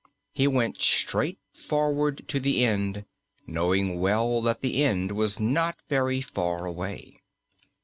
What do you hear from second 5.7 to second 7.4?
very far away.